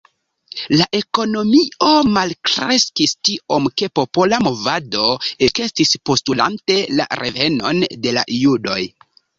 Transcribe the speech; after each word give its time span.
La 0.77 0.85
ekonomio 0.99 1.89
malkreskis 2.15 3.15
tiom 3.29 3.69
ke 3.83 3.91
popola 4.01 4.41
movado 4.49 5.07
ekestis 5.51 5.97
postulante 6.11 6.81
la 7.01 7.11
revenon 7.25 7.89
de 8.07 8.21
la 8.21 8.31
judoj. 8.41 8.83